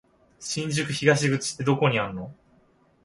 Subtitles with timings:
[0.39, 2.33] 新宿東口ってどこにあんの？